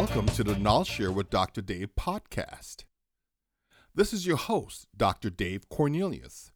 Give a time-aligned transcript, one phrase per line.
[0.00, 1.62] welcome to the Knowledge Share with Dr.
[1.62, 2.84] Dave podcast.
[3.94, 5.30] This is your host, Dr.
[5.30, 6.52] Dave Cornelius.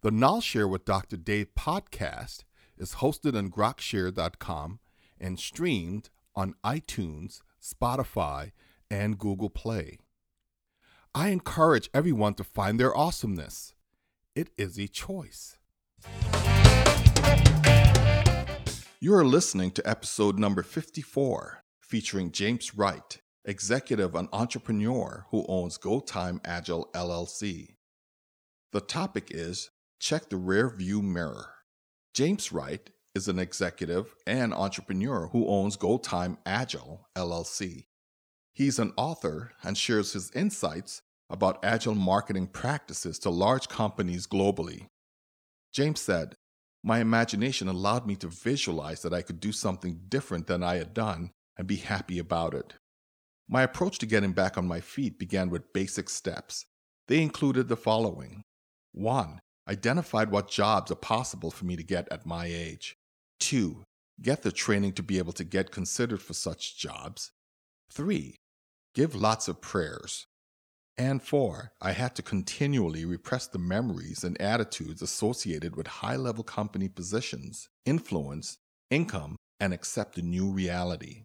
[0.00, 1.18] The Knowledge Share with Dr.
[1.18, 2.44] Dave podcast
[2.78, 4.78] is hosted on grokshare.com
[5.20, 8.52] and streamed on iTunes, Spotify,
[8.90, 9.98] and Google Play.
[11.14, 13.74] I encourage everyone to find their awesomeness.
[14.34, 15.58] It is a choice.
[18.98, 25.78] You are listening to episode number 54, featuring James Wright, executive and entrepreneur who owns
[25.78, 27.76] Go Time Agile LLC.
[28.72, 31.48] The topic is Check the Rear View Mirror.
[32.12, 37.86] James Wright is an executive and entrepreneur who owns Go Time Agile LLC.
[38.52, 44.86] He's an author and shares his insights about agile marketing practices to large companies globally.
[45.72, 46.34] James said,
[46.82, 50.94] My imagination allowed me to visualize that I could do something different than I had
[50.94, 52.74] done and be happy about it.
[53.48, 56.66] My approach to getting back on my feet began with basic steps.
[57.08, 58.42] They included the following
[58.92, 59.38] 1.
[59.68, 62.94] Identified what jobs are possible for me to get at my age.
[63.40, 63.84] 2.
[64.22, 67.30] Get the training to be able to get considered for such jobs.
[67.90, 68.36] 3.
[68.94, 70.26] Give lots of prayers.
[70.96, 71.72] And 4.
[71.80, 77.68] I had to continually repress the memories and attitudes associated with high level company positions,
[77.84, 78.56] influence,
[78.90, 81.22] income, and accept a new reality.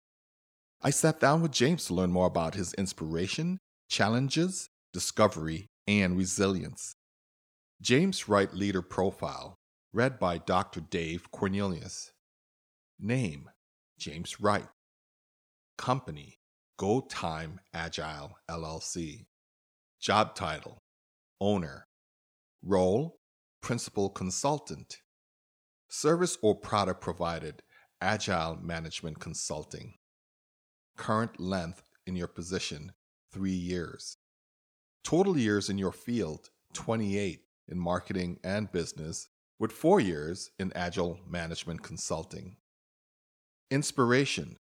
[0.84, 6.96] I sat down with James to learn more about his inspiration, challenges, discovery, and resilience.
[7.80, 9.60] James Wright Leader Profile,
[9.94, 10.82] read by Dr.
[10.82, 12.12] Dave Cornelius.
[13.00, 13.52] Name
[14.00, 14.68] James Wright.
[15.78, 16.40] Company
[16.78, 19.26] Go Time Agile LLC.
[20.00, 20.80] Job title
[21.40, 21.86] Owner.
[22.64, 23.20] Role
[23.62, 24.98] Principal Consultant.
[25.90, 27.62] Service or product provided
[28.02, 29.94] Agile Management Consulting
[31.02, 32.92] current length in your position,
[33.34, 34.18] three years.
[35.04, 41.18] Total years in your field, 28 in marketing and business, with four years in agile
[41.28, 42.56] management consulting.
[43.72, 44.58] Inspiration.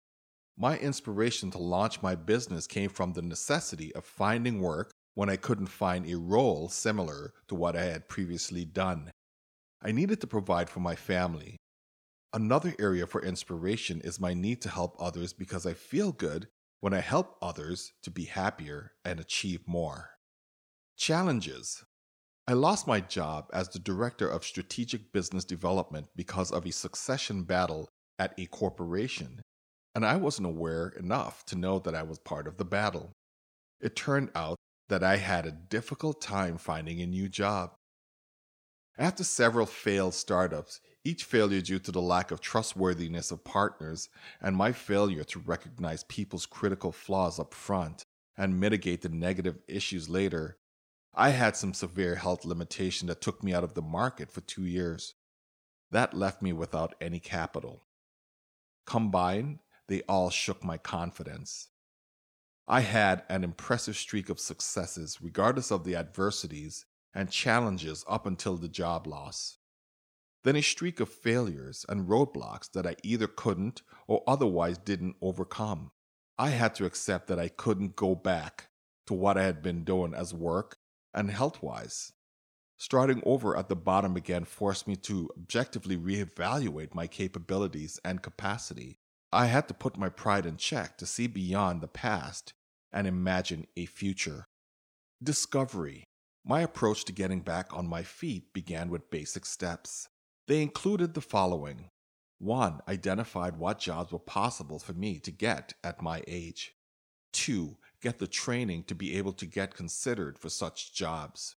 [0.57, 5.37] My inspiration to launch my business came from the necessity of finding work when I
[5.37, 9.11] couldn't find a role similar to what I had previously done.
[9.83, 11.59] I needed to provide for my family,
[12.33, 16.49] Another area for inspiration is my need to help others because I feel good
[16.79, 20.11] when I help others to be happier and achieve more.
[20.97, 21.85] Challenges
[22.47, 27.45] I lost my job as the Director of Strategic Business Development because of a succession
[27.45, 29.41] battle at a corporation,
[29.95, 33.13] and I wasn't aware enough to know that I was part of the battle.
[33.81, 34.57] It turned out
[34.89, 37.75] that I had a difficult time finding a new job.
[38.99, 44.09] After several failed startups, each failure due to the lack of trustworthiness of partners
[44.41, 48.05] and my failure to recognize people's critical flaws up front
[48.37, 50.59] and mitigate the negative issues later,
[51.15, 54.65] I had some severe health limitation that took me out of the market for two
[54.65, 55.15] years.
[55.91, 57.87] That left me without any capital.
[58.87, 61.69] Combined, they all shook my confidence.
[62.69, 68.57] I had an impressive streak of successes, regardless of the adversities and challenges up until
[68.57, 69.59] the job loss
[70.45, 75.91] then a streak of failures and roadblocks that I either couldn't or otherwise didn't overcome.
[76.39, 78.69] I had to accept that I couldn't go back
[79.07, 80.77] to what I had been doing as work
[81.13, 82.13] and health wise.
[82.79, 88.97] Starting over at the bottom again forced me to objectively reevaluate my capabilities and capacity.
[89.33, 92.55] I had to put my pride in check to see beyond the past
[92.91, 94.47] and imagine a future.
[95.23, 96.05] Discovery.
[96.43, 100.09] My approach to getting back on my feet began with basic steps.
[100.51, 101.91] They included the following
[102.41, 106.75] one, identified what jobs were possible for me to get at my age.
[107.33, 111.55] Two, get the training to be able to get considered for such jobs.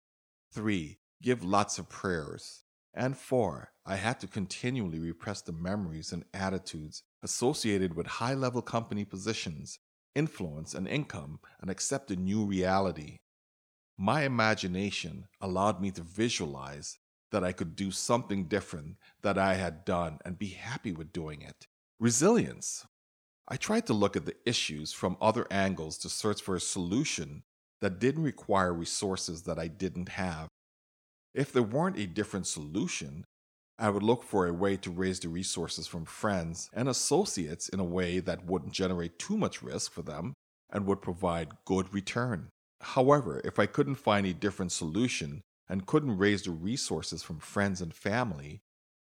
[0.51, 2.65] Three, give lots of prayers.
[2.93, 8.61] And four, I had to continually repress the memories and attitudes associated with high level
[8.61, 9.79] company positions,
[10.15, 13.19] influence, and income and accept a new reality.
[13.97, 16.97] My imagination allowed me to visualize
[17.31, 21.41] that I could do something different that I had done and be happy with doing
[21.41, 21.65] it.
[21.99, 22.85] Resilience.
[23.47, 27.43] I tried to look at the issues from other angles to search for a solution
[27.81, 30.47] that didn't require resources that I didn't have.
[31.33, 33.25] If there weren't a different solution,
[33.79, 37.79] I would look for a way to raise the resources from friends and associates in
[37.79, 40.33] a way that wouldn't generate too much risk for them
[40.69, 42.49] and would provide good return.
[42.81, 47.79] However, if I couldn't find a different solution, and couldn't raise the resources from friends
[47.79, 48.61] and family,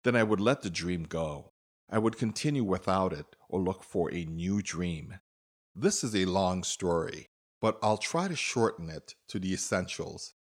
[0.05, 1.51] then I would let the dream go.
[1.91, 5.19] I would continue without it or look for a new dream.
[5.75, 7.27] This is a long story,
[7.59, 10.35] but I'll try to shorten it to the essentials.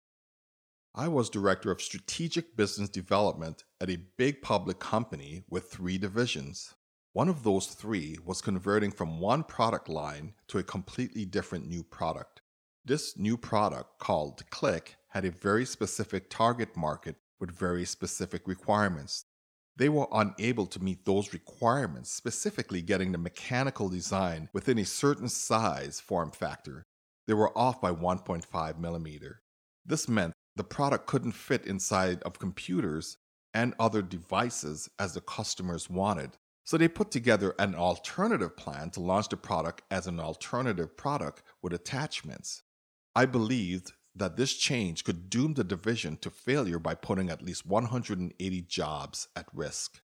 [0.94, 6.74] I was director of strategic business development at a big public company with three divisions.
[7.14, 11.82] One of those three was converting from one product line to a completely different new
[11.82, 12.42] product.
[12.84, 19.26] This new product, called Click, had a very specific target market with very specific requirements.
[19.76, 25.28] They were unable to meet those requirements, specifically getting the mechanical design within a certain
[25.28, 26.82] size form factor.
[27.26, 29.42] They were off by 1.5 millimeter.
[29.84, 33.18] This meant the product couldn't fit inside of computers
[33.52, 36.38] and other devices as the customers wanted.
[36.64, 41.42] So they put together an alternative plan to launch the product as an alternative product
[41.60, 42.62] with attachments.
[43.14, 47.66] I believed that this change could doom the division to failure by putting at least
[47.66, 50.00] 180 jobs at risk.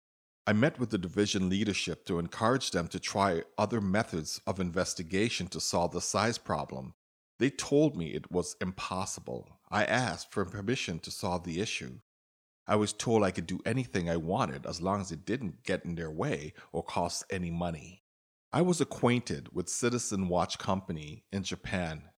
[0.45, 5.47] I met with the division leadership to encourage them to try other methods of investigation
[5.49, 6.95] to solve the size problem.
[7.39, 9.61] They told me it was impossible.
[9.71, 12.01] I asked for permission to solve the issue.
[12.67, 15.85] I was told I could do anything I wanted as long as it didn't get
[15.85, 18.03] in their way or cost any money.
[18.53, 22.11] I was acquainted with Citizen Watch Company in Japan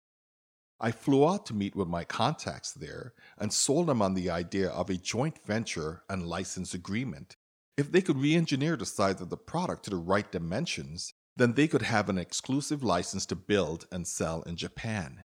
[0.84, 4.68] I flew out to meet with my contacts there and sold them on the idea
[4.68, 7.36] of a joint venture and license agreement.
[7.78, 11.54] If they could re engineer the size of the product to the right dimensions, then
[11.54, 15.22] they could have an exclusive license to build and sell in Japan.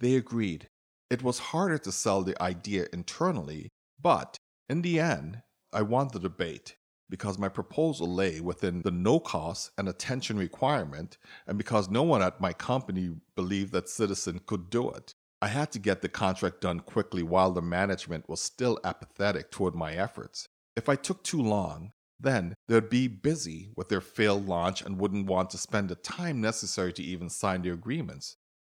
[0.00, 0.68] They agreed.
[1.08, 4.36] It was harder to sell the idea internally, but
[4.68, 5.40] in the end,
[5.72, 6.76] I won the debate
[7.10, 12.22] because my proposal lay within the no cost and attention requirement, and because no one
[12.22, 15.14] at my company believed that Citizen could do it.
[15.42, 19.74] I had to get the contract done quickly while the management was still apathetic toward
[19.74, 20.48] my efforts.
[20.76, 25.26] If I took too long, then they'd be busy with their failed launch and wouldn't
[25.26, 28.36] want to spend the time necessary to even sign the agreements.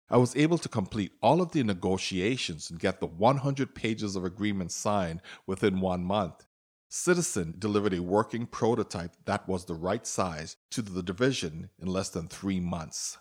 [0.09, 4.23] I was able to complete all of the negotiations and get the 100 pages of
[4.23, 6.45] agreements signed within one month.
[6.95, 12.09] Citizen delivered a working prototype that was the right size to the division in less
[12.09, 13.17] than three months.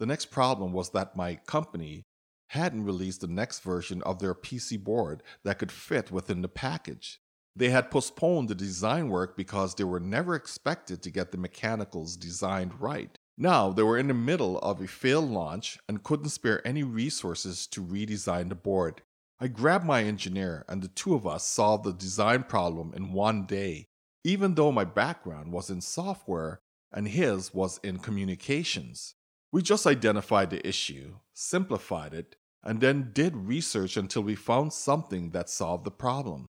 [0.00, 2.02] The next problem was that my company
[2.48, 7.20] hadn't released the next version of their PC board that could fit within the package.
[7.54, 12.16] They had postponed the design work because they were never expected to get the mechanicals
[12.16, 13.16] designed right.
[13.38, 17.68] Now they were in the middle of a failed launch and couldn't spare any resources
[17.68, 19.02] to redesign the board.
[19.38, 23.44] I grabbed my engineer, and the two of us solved the design problem in one
[23.44, 23.86] day,
[24.24, 26.60] even though my background was in software
[26.90, 29.14] and his was in communications.
[29.52, 35.30] We just identified the issue, simplified it, and then did research until we found something
[35.30, 36.46] that solved the problem.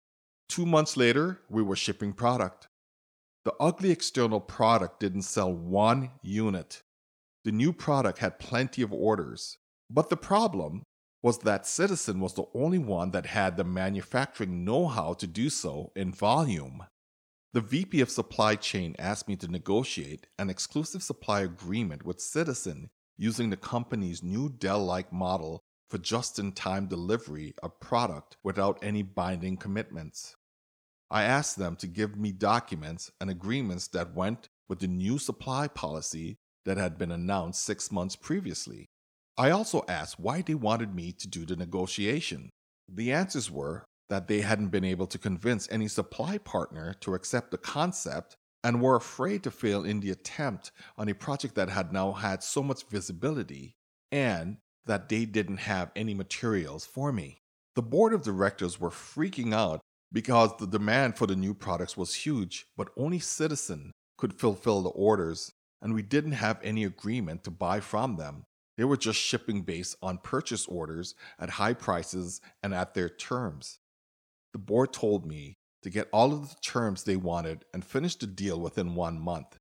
[0.48, 2.68] Two months later, we were shipping product.
[3.44, 6.82] The ugly external product didn't sell one unit.
[7.44, 9.56] The new product had plenty of orders.
[9.90, 10.82] But the problem
[11.24, 15.48] was that Citizen was the only one that had the manufacturing know how to do
[15.48, 16.84] so in volume.
[17.54, 22.90] The VP of Supply Chain asked me to negotiate an exclusive supply agreement with Citizen
[23.16, 28.78] using the company's new Dell like model for just in time delivery of product without
[28.82, 30.36] any binding commitments.
[31.10, 35.68] I asked them to give me documents and agreements that went with the new supply
[35.68, 38.90] policy that had been announced six months previously.
[39.36, 42.50] I also asked why they wanted me to do the negotiation.
[42.88, 47.50] The answers were that they hadn't been able to convince any supply partner to accept
[47.50, 51.92] the concept and were afraid to fail in the attempt on a project that had
[51.92, 53.74] now had so much visibility,
[54.12, 57.38] and that they didn't have any materials for me.
[57.74, 59.80] The board of directors were freaking out
[60.12, 64.90] because the demand for the new products was huge, but only Citizen could fulfill the
[64.90, 65.50] orders,
[65.82, 68.44] and we didn't have any agreement to buy from them.
[68.76, 73.78] They were just shipping based on purchase orders at high prices and at their terms.
[74.52, 78.26] The board told me to get all of the terms they wanted and finish the
[78.26, 79.58] deal within one month.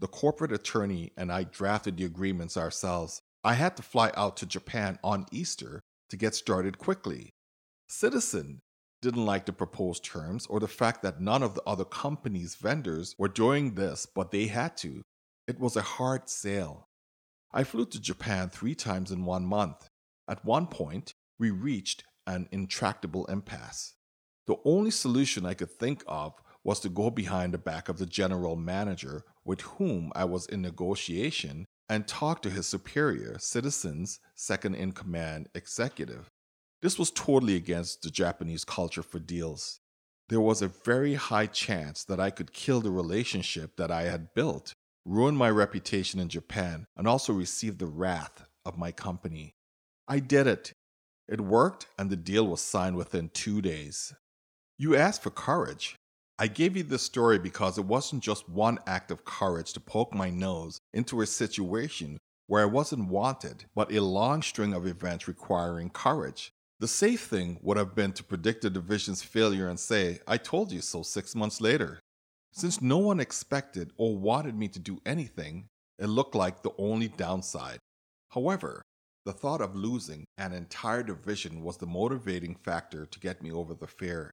[0.00, 3.20] The corporate attorney and I drafted the agreements ourselves.
[3.44, 5.80] I had to fly out to Japan on Easter
[6.10, 7.30] to get started quickly.
[7.88, 8.60] Citizen
[9.02, 13.14] didn't like the proposed terms or the fact that none of the other company's vendors
[13.18, 15.02] were doing this, but they had to.
[15.46, 16.86] It was a hard sale.
[17.54, 19.88] I flew to Japan three times in one month.
[20.26, 23.94] At one point, we reached an intractable impasse.
[24.46, 28.06] The only solution I could think of was to go behind the back of the
[28.06, 34.76] general manager with whom I was in negotiation and talk to his superior, Citizen's second
[34.76, 36.28] in command executive.
[36.80, 39.80] This was totally against the Japanese culture for deals.
[40.28, 44.32] There was a very high chance that I could kill the relationship that I had
[44.34, 44.72] built
[45.04, 49.54] ruin my reputation in Japan, and also received the wrath of my company.
[50.08, 50.72] I did it.
[51.28, 54.12] It worked, and the deal was signed within two days.
[54.78, 55.96] You asked for courage.
[56.38, 60.12] I gave you this story because it wasn't just one act of courage to poke
[60.14, 65.28] my nose into a situation where I wasn't wanted, but a long string of events
[65.28, 66.52] requiring courage.
[66.80, 70.72] The safe thing would have been to predict the division's failure and say, I told
[70.72, 72.00] you so six months later.
[72.54, 75.68] Since no one expected or wanted me to do anything,
[75.98, 77.78] it looked like the only downside.
[78.28, 78.82] However,
[79.24, 83.72] the thought of losing an entire division was the motivating factor to get me over
[83.72, 84.30] the fear.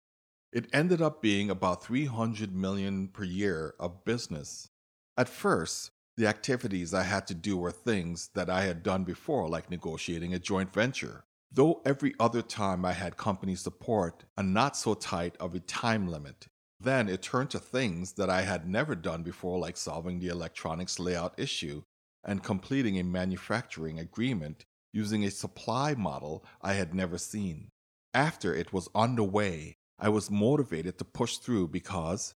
[0.52, 4.68] It ended up being about 300 million per year of business.
[5.16, 9.48] At first, the activities I had to do were things that I had done before,
[9.48, 11.24] like negotiating a joint venture.
[11.52, 16.10] Though every other time I had company support and not so tight of a time
[16.10, 16.48] limit.
[16.80, 20.98] Then it turned to things that I had never done before, like solving the electronics
[20.98, 21.84] layout issue
[22.24, 27.70] and completing a manufacturing agreement using a supply model I had never seen.
[28.14, 32.34] After it was underway, I was motivated to push through because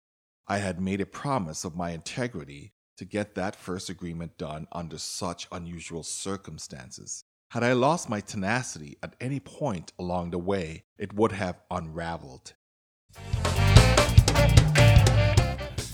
[0.48, 4.98] I had made a promise of my integrity to get that first agreement done under
[4.98, 7.24] such unusual circumstances.
[7.50, 12.54] Had I lost my tenacity at any point along the way, it would have unraveled.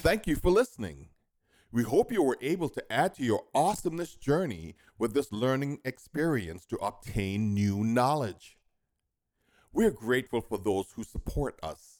[0.06, 1.08] Thank you for listening.
[1.72, 6.64] We hope you were able to add to your awesomeness journey with this learning experience
[6.66, 8.56] to obtain new knowledge.
[9.72, 11.98] We're grateful for those who support us.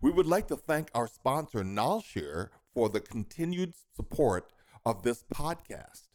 [0.00, 4.52] We would like to thank our sponsor, KnolShare, for the continued support
[4.84, 6.06] of this podcast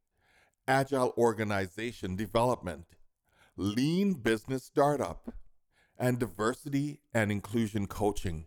[0.67, 2.85] agile organization development,
[3.57, 5.33] lean business startup,
[5.97, 8.45] and diversity and inclusion coaching.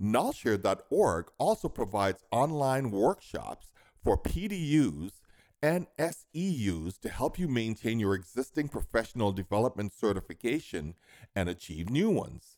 [0.00, 5.12] KnolShare.org also provides online workshops for PDUs
[5.62, 10.94] and SEUs to help you maintain your existing professional development certification
[11.36, 12.56] and achieve new ones.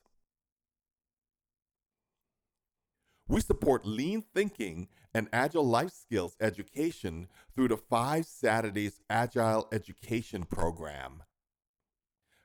[3.28, 10.42] We support lean thinking and agile life skills education through the 5 Saturdays Agile Education
[10.44, 11.22] Program.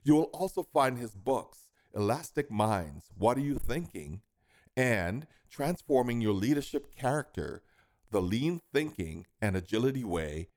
[0.04, 4.22] You will also find his books, Elastic Minds What Are You Thinking?
[4.76, 7.62] and Transforming Your Leadership Character
[8.12, 10.48] The Lean Thinking and Agility Way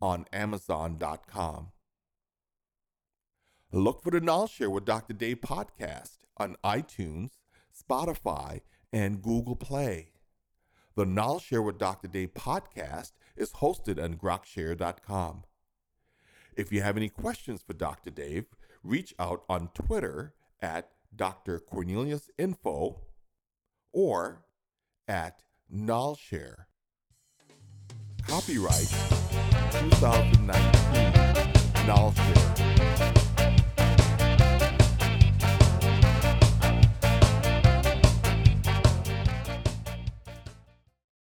[0.00, 1.72] on Amazon.com.
[3.72, 5.14] Look for the KnolShare with Dr.
[5.14, 7.32] Dave podcast on iTunes,
[7.76, 8.60] Spotify,
[8.92, 10.12] and Google Play.
[10.94, 12.06] The KnolShare with Dr.
[12.06, 15.44] Dave podcast is hosted on grokshare.com.
[16.56, 18.10] If you have any questions for Dr.
[18.10, 18.46] Dave,
[18.82, 21.58] reach out on Twitter at Dr.
[21.58, 23.00] Cornelius Info
[23.92, 24.44] or
[25.08, 26.66] at KnolShare.
[28.26, 28.88] Copyright
[29.72, 31.12] 2019
[31.74, 33.23] KnolShare.